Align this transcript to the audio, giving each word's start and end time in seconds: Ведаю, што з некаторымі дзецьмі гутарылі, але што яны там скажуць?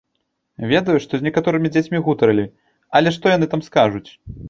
Ведаю, 0.71 0.95
што 1.03 1.13
з 1.19 1.27
некаторымі 1.27 1.73
дзецьмі 1.77 2.03
гутарылі, 2.09 2.49
але 2.99 3.17
што 3.19 3.25
яны 3.39 3.45
там 3.57 3.61
скажуць? 3.71 4.09